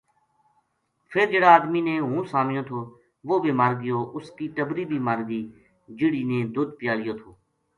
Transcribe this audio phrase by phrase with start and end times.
[1.11, 2.79] فر جہیڑا آدمی نے ہوں سامیو تھو
[3.27, 5.41] وہ بے مر گیو اُس کی ٹبری بھی مر گئی
[5.97, 7.29] جہیڑی نے دودھ پیالیو تھو